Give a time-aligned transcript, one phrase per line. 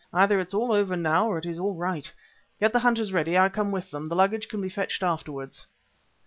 [0.11, 2.11] Either it is all over now or it is all right.
[2.59, 4.07] Get the hunters ready; I come with them.
[4.07, 5.67] The luggage can be fetched afterwards."